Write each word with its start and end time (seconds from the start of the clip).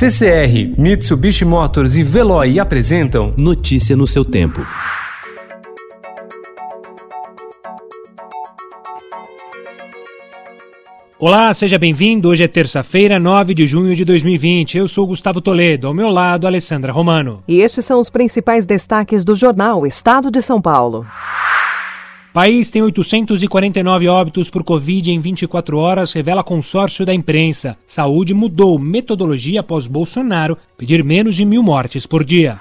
CCR, 0.00 0.80
Mitsubishi 0.80 1.44
Motors 1.44 1.94
e 1.94 2.02
Veloy 2.02 2.58
apresentam 2.58 3.34
Notícia 3.36 3.94
no 3.94 4.06
seu 4.06 4.24
tempo. 4.24 4.66
Olá, 11.18 11.52
seja 11.52 11.78
bem-vindo. 11.78 12.30
Hoje 12.30 12.42
é 12.42 12.48
terça-feira, 12.48 13.18
9 13.18 13.52
de 13.52 13.66
junho 13.66 13.94
de 13.94 14.06
2020. 14.06 14.78
Eu 14.78 14.88
sou 14.88 15.06
Gustavo 15.06 15.38
Toledo, 15.42 15.86
ao 15.86 15.92
meu 15.92 16.08
lado, 16.08 16.46
Alessandra 16.46 16.90
Romano. 16.90 17.44
E 17.46 17.60
estes 17.60 17.84
são 17.84 18.00
os 18.00 18.08
principais 18.08 18.64
destaques 18.64 19.22
do 19.22 19.34
jornal 19.34 19.86
Estado 19.86 20.30
de 20.30 20.40
São 20.40 20.62
Paulo. 20.62 21.06
País 22.32 22.70
tem 22.70 22.80
849 22.80 24.06
óbitos 24.06 24.48
por 24.48 24.62
Covid 24.62 25.10
em 25.10 25.18
24 25.18 25.76
horas, 25.76 26.12
revela 26.12 26.44
consórcio 26.44 27.04
da 27.04 27.12
imprensa. 27.12 27.76
Saúde 27.84 28.32
mudou 28.32 28.78
metodologia 28.78 29.60
após 29.60 29.88
Bolsonaro 29.88 30.56
pedir 30.78 31.02
menos 31.02 31.34
de 31.34 31.44
mil 31.44 31.60
mortes 31.60 32.06
por 32.06 32.22
dia. 32.22 32.60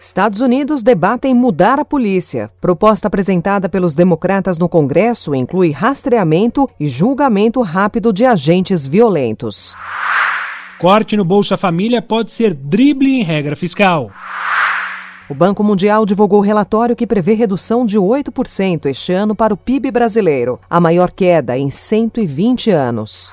Estados 0.00 0.40
Unidos 0.40 0.82
debatem 0.82 1.32
mudar 1.32 1.78
a 1.78 1.84
polícia. 1.84 2.50
Proposta 2.60 3.06
apresentada 3.06 3.68
pelos 3.68 3.94
democratas 3.94 4.58
no 4.58 4.68
Congresso 4.68 5.32
inclui 5.32 5.70
rastreamento 5.70 6.68
e 6.80 6.88
julgamento 6.88 7.62
rápido 7.62 8.12
de 8.12 8.24
agentes 8.24 8.84
violentos. 8.84 9.76
Corte 10.80 11.16
no 11.16 11.24
Bolsa 11.24 11.56
Família 11.56 12.02
pode 12.02 12.32
ser 12.32 12.52
drible 12.54 13.12
em 13.12 13.22
regra 13.22 13.54
fiscal. 13.54 14.10
O 15.30 15.34
Banco 15.34 15.62
Mundial 15.62 16.04
divulgou 16.04 16.40
relatório 16.40 16.96
que 16.96 17.06
prevê 17.06 17.34
redução 17.34 17.86
de 17.86 17.96
8% 17.96 18.86
este 18.86 19.12
ano 19.12 19.32
para 19.32 19.54
o 19.54 19.56
PIB 19.56 19.92
brasileiro, 19.92 20.58
a 20.68 20.80
maior 20.80 21.12
queda 21.12 21.56
em 21.56 21.70
120 21.70 22.72
anos. 22.72 23.32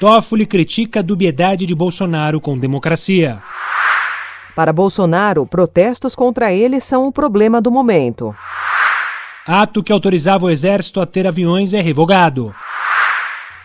Toffoli 0.00 0.44
critica 0.44 0.98
a 0.98 1.02
dubiedade 1.02 1.64
de 1.64 1.76
Bolsonaro 1.76 2.40
com 2.40 2.58
democracia. 2.58 3.40
Para 4.56 4.72
Bolsonaro, 4.72 5.46
protestos 5.46 6.16
contra 6.16 6.52
ele 6.52 6.80
são 6.80 7.06
o 7.06 7.12
problema 7.12 7.60
do 7.60 7.70
momento. 7.70 8.34
Ato 9.46 9.84
que 9.84 9.92
autorizava 9.92 10.46
o 10.46 10.50
exército 10.50 11.00
a 11.00 11.06
ter 11.06 11.24
aviões 11.24 11.72
é 11.72 11.80
revogado. 11.80 12.52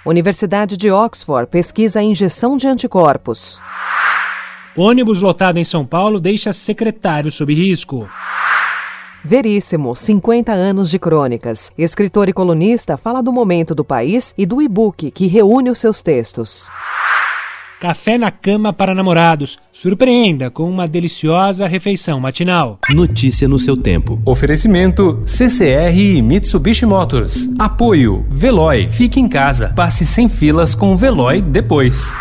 Universidade 0.05 0.78
de 0.78 0.91
Oxford 0.91 1.50
pesquisa 1.50 2.02
a 2.02 2.03
injeção 2.03 2.55
de 2.55 2.67
anticorpos. 2.67 3.59
Ônibus 4.78 5.22
lotado 5.22 5.58
em 5.58 5.64
São 5.64 5.86
Paulo 5.86 6.20
deixa 6.20 6.52
secretário 6.52 7.31
sob 7.31 7.54
risco. 7.54 8.09
Veríssimo, 9.23 9.95
50 9.95 10.52
anos 10.52 10.90
de 10.90 11.00
crônicas. 11.00 11.72
Escritor 11.78 12.28
e 12.28 12.34
colunista 12.34 12.98
fala 12.98 13.23
do 13.23 13.31
momento 13.31 13.73
do 13.73 13.86
país 13.86 14.34
e 14.38 14.46
do 14.46 14.62
e-book 14.62 15.12
que 15.12 15.28
reúne 15.28 15.70
os 15.70 15.80
seus 15.80 16.02
textos. 16.02 16.70
Café 17.80 18.18
na 18.18 18.31
cama 18.31 18.73
para 18.73 18.94
namorados. 18.94 19.58
Surpreenda 19.72 20.50
com 20.50 20.70
uma 20.70 20.88
deliciosa 20.88 21.68
refeição 21.68 22.20
matinal. 22.20 22.80
Notícia 22.90 23.48
no 23.48 23.58
seu 23.58 23.78
tempo. 23.78 24.22
Oferecimento 24.26 25.22
CCR 25.26 25.98
e 25.98 26.22
Mitsubishi 26.22 26.86
Motors. 26.86 27.50
Apoio 27.58 28.26
Veloy. 28.30 28.90
Fique 28.90 29.20
em 29.20 29.28
casa. 29.28 29.73
Passe 29.76 30.06
sem 30.06 30.28
filas 30.30 30.76
com 30.76 30.94
o 30.94 30.98
Veloy 30.98 31.42
depois. 31.42 32.16